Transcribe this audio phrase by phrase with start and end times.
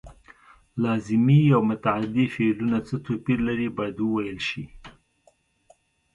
[0.83, 4.63] لازمي او متعدي فعلونه څه توپیر لري باید وویل شي.